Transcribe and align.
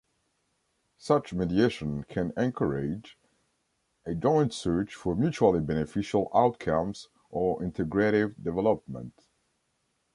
Such 0.97 1.31
mediation 1.31 2.05
can 2.05 2.33
encourage 2.35 3.19
a 4.03 4.15
joint 4.15 4.51
search 4.51 4.95
for 4.95 5.13
mutually 5.13 5.59
beneficial 5.59 6.27
outcomes 6.33 7.07
or 7.29 7.59
integrative 7.59 8.33
development. 8.43 9.13